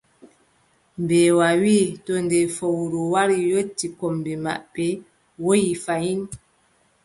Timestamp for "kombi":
3.99-4.33